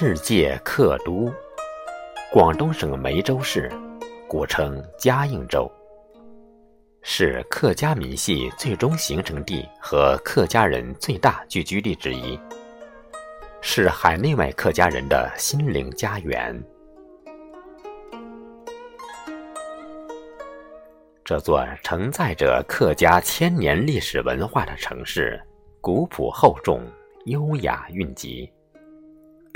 [0.00, 1.28] 世界客都，
[2.30, 3.68] 广东省梅州市，
[4.28, 5.68] 古称嘉应州，
[7.02, 12.38] 是客家民系最终形成地和客家人最大聚居地之一，
[13.60, 16.56] 是海内外客家人的心灵家园。
[21.24, 25.42] 这座承载着客家千年历史文化的城市，
[25.80, 26.86] 古朴厚重，
[27.24, 28.48] 优雅蕴藉。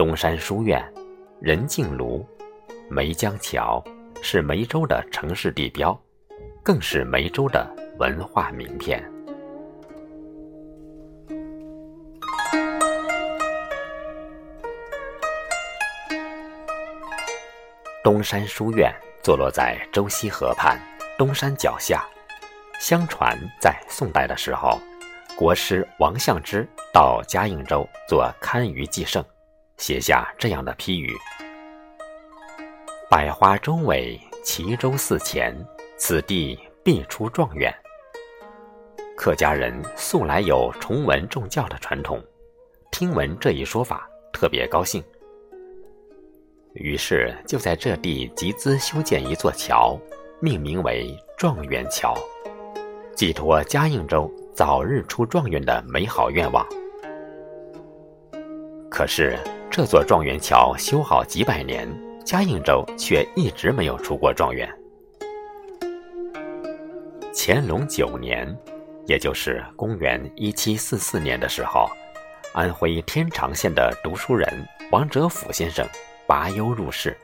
[0.04, 0.84] 东山书院、
[1.40, 2.26] 仁敬庐、
[2.90, 3.80] 梅江桥
[4.20, 5.96] 是梅州的城市地标，
[6.60, 9.00] 更是梅州的文化名片。
[18.02, 20.76] 东山书院坐落在周溪河畔
[21.16, 22.04] 东山脚下。
[22.80, 24.80] 相传，在宋代的时候，
[25.36, 29.24] 国师王相之到嘉应州做堪舆祭圣。
[29.78, 31.12] 写下这样的批语
[33.10, 35.52] ：“百花洲尾，齐州寺前，
[35.96, 37.74] 此地必出状元。”
[39.16, 42.22] 客家人素来有崇文重教的传统，
[42.92, 45.02] 听闻这一说法，特别高兴，
[46.74, 49.98] 于是就在这地集资修建一座桥，
[50.40, 52.16] 命名为状元桥，
[53.16, 56.64] 寄托嘉应州早日出状元的美好愿望。
[58.88, 59.36] 可是。
[59.74, 61.88] 这座状元桥修好几百年，
[62.26, 64.70] 嘉应州却一直没有出过状元。
[67.34, 68.46] 乾隆九年，
[69.06, 71.88] 也就是公元一七四四年的时候，
[72.52, 74.46] 安徽天长县的读书人
[74.90, 75.88] 王哲甫先生
[76.26, 77.16] 拔优入仕，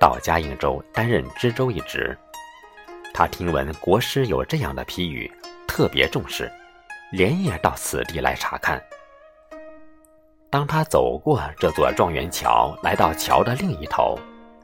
[0.00, 2.18] 到嘉应州担任知州一职。
[3.12, 5.30] 他听闻国师有这样的批语，
[5.68, 6.50] 特别重视，
[7.12, 8.82] 连夜到此地来查看。
[10.54, 14.16] 当他走过这座状元桥，来到桥的另一头，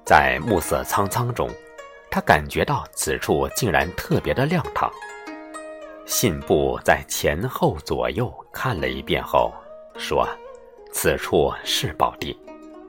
[0.04, 1.50] 在暮色苍苍中，
[2.08, 4.88] 他感觉到此处竟然特别的亮堂。
[6.06, 9.52] 信步在前后左右看了一遍后，
[9.98, 10.24] 说
[10.94, 12.38] ：“此处是宝地，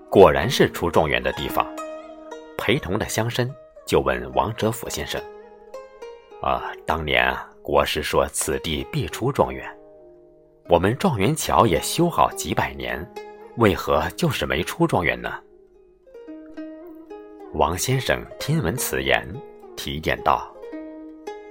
[0.07, 1.66] 果然是出状元的地方。”
[2.56, 3.50] 陪同的乡绅
[3.84, 5.19] 就问王哲甫先生
[6.44, 9.67] ：“啊，当年国师说此地必出状元。”
[10.71, 13.05] 我们状元桥也修好几百年，
[13.57, 15.29] 为何就是没出状元呢？
[17.55, 19.27] 王先生听闻此言，
[19.75, 20.49] 提点道：“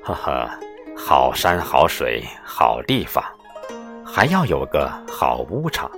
[0.02, 0.48] 呵呵，
[0.96, 3.22] 好山好水好地方，
[4.06, 5.90] 还要有个好屋场。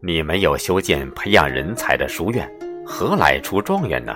[0.00, 2.48] 你没有修建培养人才的书院，
[2.86, 4.14] 何来出状元呢？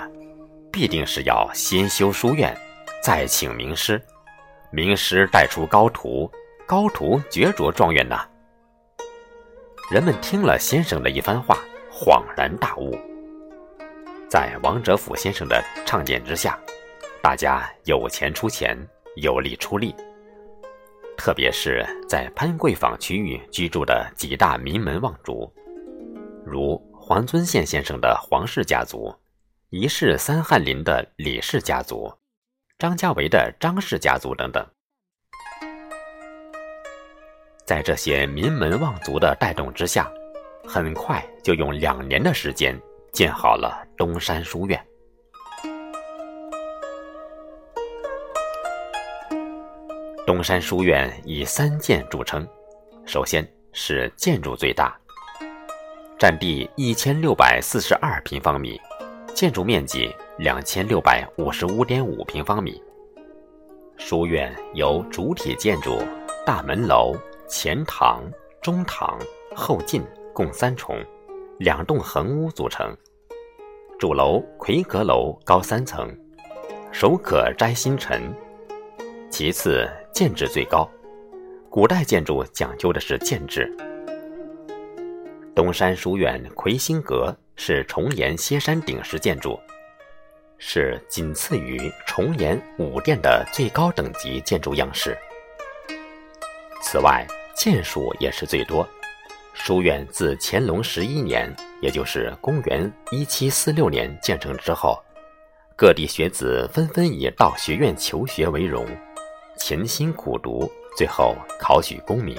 [0.70, 2.56] 必定是要先修书院，
[3.02, 4.00] 再请名师，
[4.70, 6.30] 名师带出高徒。”
[6.66, 8.26] 高徒绝着状元呐！
[9.90, 11.58] 人们听了先生的一番话，
[11.90, 12.96] 恍然大悟。
[14.28, 16.58] 在王哲甫先生的倡建之下，
[17.22, 18.78] 大家有钱出钱，
[19.16, 19.94] 有力出力。
[21.16, 25.52] 特别是在潘桂坊区域居住的几大名门望族，
[26.44, 29.14] 如黄遵宪先生的黄氏家族，
[29.68, 32.10] 一世三翰林的李氏家族，
[32.78, 34.66] 张家维的张氏家族等等。
[37.64, 40.10] 在这些名门望族的带动之下，
[40.66, 42.78] 很快就用两年的时间
[43.12, 44.86] 建好了东山书院。
[50.26, 52.46] 东山书院以三建著称，
[53.04, 54.96] 首先是建筑最大，
[56.18, 58.80] 占地一千六百四十二平方米，
[59.34, 62.82] 建筑面积两千六百五十五点五平方米。
[63.98, 66.02] 书院由主体建筑
[66.44, 67.14] 大门楼。
[67.54, 68.24] 前堂、
[68.62, 69.18] 中堂、
[69.54, 70.02] 后进
[70.32, 70.96] 共三重，
[71.58, 72.96] 两栋横屋组成。
[73.98, 76.10] 主楼魁阁楼高三层，
[76.90, 78.34] 手可摘星辰。
[79.30, 80.90] 其次，建制最高。
[81.68, 83.70] 古代建筑讲究的是建制。
[85.54, 89.60] 东山书院魁星阁是重檐歇山顶式建筑，
[90.56, 95.14] 是仅次于重檐五殿的最高等级建筑样式。
[96.80, 98.88] 此外，件数也是最多。
[99.54, 104.98] 书院自乾隆十一年，也就是公元一七四六年建成之后，
[105.76, 108.86] 各地学子纷纷以到学院求学为荣，
[109.58, 112.36] 潜心苦读，最后考取功名，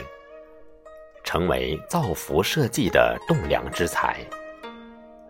[1.24, 4.20] 成为造福社稷的栋梁之才。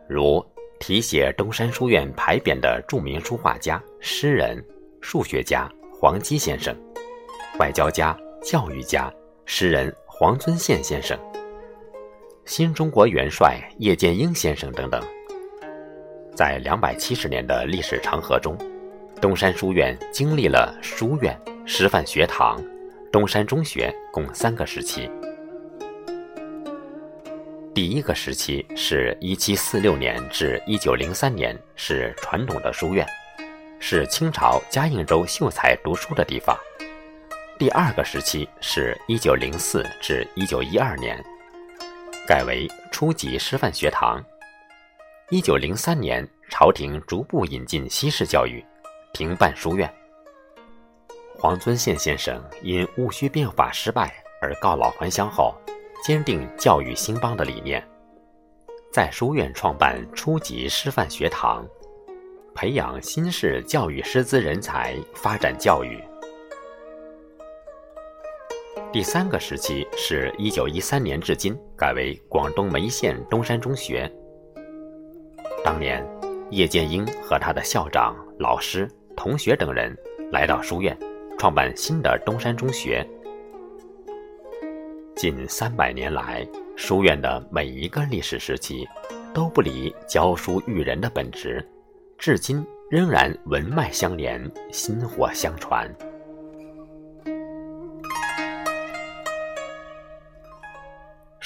[0.07, 0.44] 如
[0.80, 4.63] 题写东山书院牌匾的著名书画家、诗人、
[5.01, 6.74] 数学家黄基先生，
[7.59, 9.13] 外交家、教育家。
[9.45, 11.18] 诗人黄遵宪先生，
[12.45, 15.04] 新中国元帅叶剑英先生等等。
[16.34, 18.57] 在两百七十年的历史长河中，
[19.22, 22.63] 东山书院经历了书院、师范学堂、
[23.12, 25.12] 东山中学共三个时期。
[27.74, 33.06] 第一个时期是一七四六年至一九零三年，是传统的书院，
[33.80, 36.57] 是清朝嘉应州秀才读书的地方。
[37.60, 41.24] 第二个时期是一九零四至一九一二年，
[42.28, 44.24] 改为初级师范学堂。
[45.30, 48.64] 一九零三年，朝廷逐步引进西式教育，
[49.14, 49.92] 停办书院。
[51.38, 55.56] 黄遵宪先生因戊戌变法失败而告老还乡后。
[56.04, 57.82] 坚定教育兴邦的理念，
[58.92, 61.66] 在书院创办初级师范学堂，
[62.54, 66.04] 培养新式教育师资人才，发展教育。
[68.92, 74.12] 第三个时期是一九一三年至今，改为广东梅县东山中学。
[75.64, 76.06] 当年，
[76.52, 79.96] 叶剑英和他的校长、老师、同学等人
[80.31, 80.98] 来到书院，
[81.38, 83.08] 创办新的东山中学。
[85.16, 88.88] 近三百年来，书院的每一个历史时期，
[89.34, 91.64] 都不离教书育人的本职，
[92.18, 95.88] 至今仍然文脉相连，薪火相传。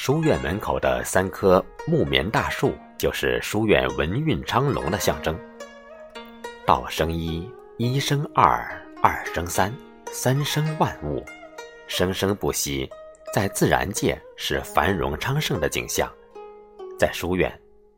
[0.07, 5.37] 书院门口的三棵木棉大树，就是书院文运昌隆的象征。
[6.65, 7.45] 道生一，
[7.75, 9.69] 一生二，二生三，
[10.13, 11.25] 三生万物，
[11.89, 12.89] 生生不息。
[13.33, 16.09] 在自然界是繁荣昌盛的景象，
[16.97, 17.51] 在书院，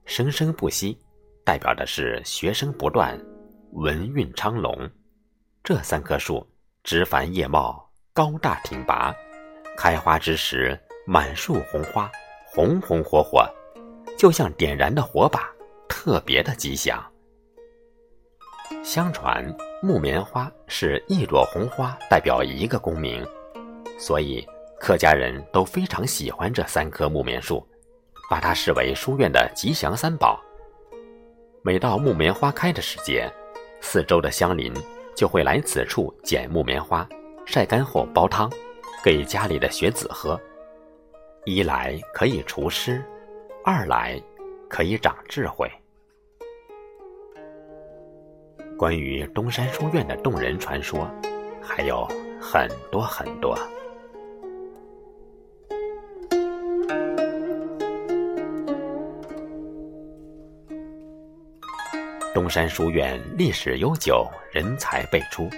[0.05, 0.97] 生生不息，
[1.45, 3.15] 代表的是学生不断，
[3.73, 4.89] 文运昌隆。
[5.63, 6.43] 这三棵树
[6.83, 9.13] 枝繁叶茂，高大挺拔，
[9.77, 10.75] 开花之时
[11.11, 12.07] 满树红花，
[12.45, 13.43] 红红火火，
[14.15, 15.51] 就像点燃的火把，
[15.87, 17.03] 特别的吉祥。
[18.83, 19.43] 相传
[19.81, 23.25] 木棉花是一朵红花代表一个功名，
[23.97, 24.47] 所以。
[24.79, 27.67] 客家人都非常喜欢这三棵木棉树，
[28.29, 30.39] 把它视为书院的吉祥三宝。
[31.63, 33.29] 每到木棉花开的时节，
[33.81, 34.71] 四周的乡邻
[35.13, 37.05] 就会来此处捡木棉花，
[37.45, 38.49] 晒干后煲汤，
[39.03, 40.39] 给家里的学子喝。
[41.45, 43.03] 一来可以除湿，
[43.63, 44.21] 二来
[44.69, 45.69] 可以长智慧。
[48.77, 51.09] 关于东山书院的动人传说，
[51.61, 52.07] 还有
[52.39, 53.57] 很多很多。
[62.33, 65.49] 东山书院历史悠久，人才辈出，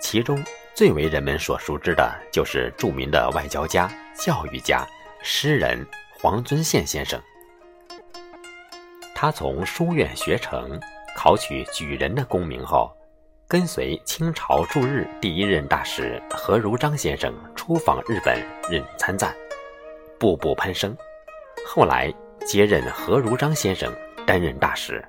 [0.00, 0.42] 其中
[0.72, 4.86] 最为人们所熟知的就是著名的外交家、教育家、
[5.28, 5.84] 诗人
[6.20, 7.20] 黄遵宪先生。
[9.12, 10.78] 他从书院学成，
[11.16, 12.96] 考取举人的功名后，
[13.48, 18.40] 跟随清朝驻日第一任大使何如章先生出访日本，
[18.70, 19.34] 任参赞，
[20.16, 20.96] 步步攀升。
[21.66, 22.14] 后来
[22.46, 23.92] 接任何如章先生
[24.24, 25.04] 担任大使。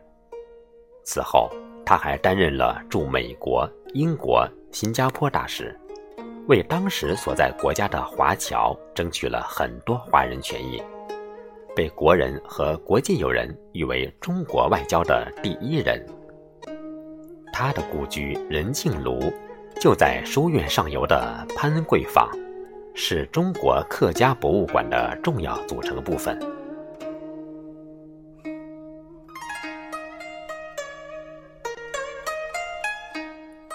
[1.04, 1.48] 此后，
[1.86, 5.80] 他还担任了驻美国、英国、新加坡大使，
[6.48, 10.82] 为当时所在国家的华侨争取了很多华人权益，
[11.76, 16.02] 被国人和国际友人誉为中国外交的第一人。
[17.52, 19.30] 他的故居仁庆庐
[19.82, 22.30] 就在书院上游的潘桂坊，
[22.94, 26.40] 是中国客家博物馆的重要组成部分。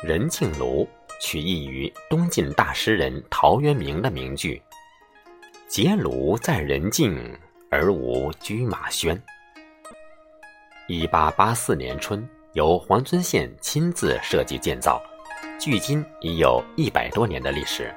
[0.02, 0.86] 仁庆庐
[1.22, 4.60] 取意于东晋大诗人陶渊明的名句
[5.68, 7.16] ：“结庐在人境，
[7.70, 9.16] 而无车马喧。”
[10.88, 15.00] 一八八四年春，由黄遵宪亲自设计建造，
[15.60, 17.94] 距今已有一百多年的历史。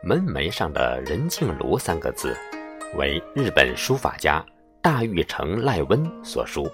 [0.00, 2.36] 门楣上的“仁庆庐”三个字，
[2.94, 4.44] 为日本书法家
[4.80, 6.70] 大玉成赖温所书。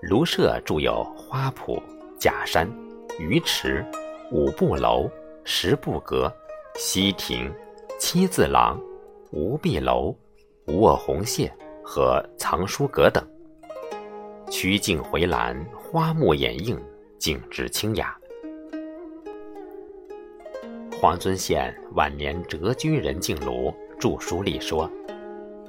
[0.00, 1.82] 庐舍著有花圃。
[2.18, 2.70] 假山、
[3.18, 3.84] 鱼池、
[4.30, 5.10] 五步楼、
[5.44, 6.32] 十步阁、
[6.76, 7.52] 西亭、
[7.98, 8.80] 七字廊、
[9.30, 10.16] 无壁楼、
[10.66, 11.50] 无卧红榭
[11.82, 13.22] 和藏书阁等，
[14.50, 16.80] 曲径回栏，花木掩映，
[17.18, 18.16] 景致清雅。
[21.00, 24.90] 黄遵宪晚年谪居仁庆庐，著书立说。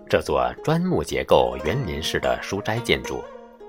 [0.08, 3.24] 这座砖木结构园林式的书斋建筑，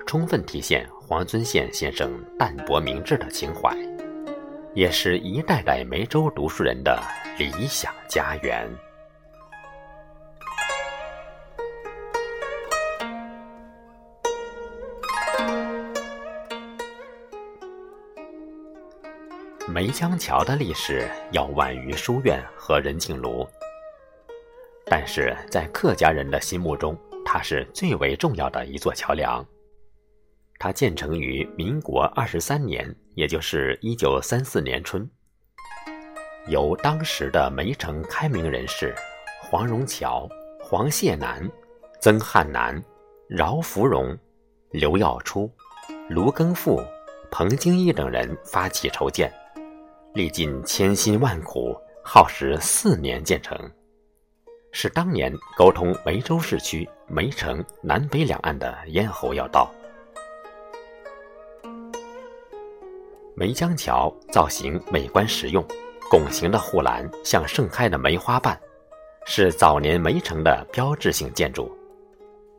[0.07, 3.77] 充分体现黄遵宪先生淡泊明志的情怀
[4.75, 7.01] 也是一代代梅州读书人的
[7.39, 8.69] 理想家园。
[19.67, 23.49] 梅江桥的历史要晚于书院和人情庐
[24.87, 29.45] 但是在客家人的心目中它是最为重要的一座桥梁。
[30.65, 35.07] 它建成于民国二十三年，也就是一九三四年春，
[36.47, 38.95] 由当时的梅城开明人士
[39.43, 40.27] 黄荣桥、
[40.59, 41.47] 黄谢南、
[42.01, 42.83] 曾汉南、
[43.29, 44.17] 饶福荣、
[44.71, 45.53] 刘耀初、
[46.09, 46.83] 卢庚富、
[47.31, 49.31] 彭经一等人发起筹建。
[50.15, 53.71] 历尽千辛万苦，耗时四年建成，
[54.73, 59.71] 是当年沟通梅州市区、梅城南北两岸的咽喉要道。
[63.37, 65.65] 梅江桥造型美观实用，
[66.09, 68.57] 拱形的护栏像盛开的梅花瓣，
[69.27, 71.77] 是早年梅城的标志性建筑。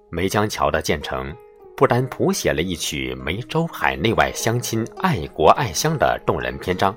[0.09, 1.33] 梅江桥的建成，
[1.77, 6.93] 不单谱写了一曲梅州海内外乡亲爱国爱乡的动人篇章。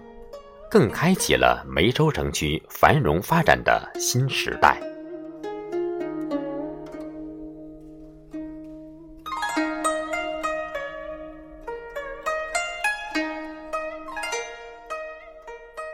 [0.68, 4.76] 更开启了梅州城区繁荣发展的新时代。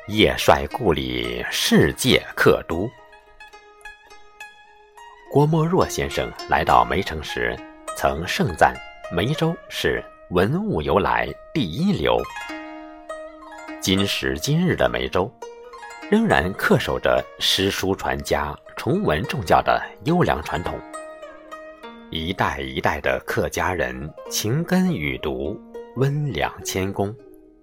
[0.08, 2.90] 叶帅故里，世界客都。
[5.32, 7.56] 郭沫若先生来到梅城时，
[7.96, 8.74] 曾盛赞
[9.10, 12.20] 梅州是文物由来第一流。
[13.80, 15.32] 今时今日的梅州，
[16.10, 20.78] 仍然恪守着诗书传家、崇文重教的优良传统。
[22.10, 25.58] 一代一代的客家人勤耕雨读、
[25.96, 27.16] 温良谦恭，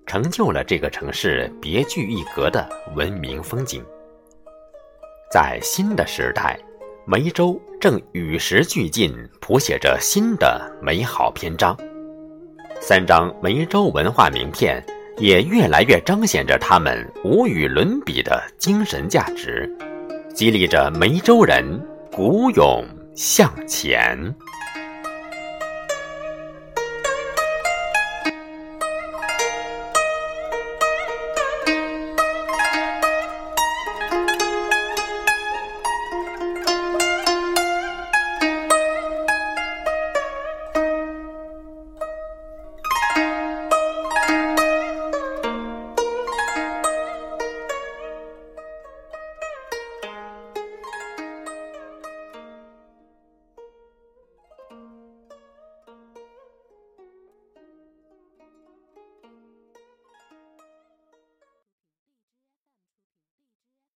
[0.05, 3.83] 成就了这个城市别具一格的文明风景。
[5.31, 6.59] 在新的时代，
[7.05, 11.77] 梅州正与时俱进，谱写着新的美好篇章。
[12.79, 14.83] 三张梅州文化名片。
[15.17, 19.69] 也越来越彰显着他们无与伦比的精神价值，
[20.33, 21.63] 激励着梅州人
[22.11, 24.17] 鼓勇向前。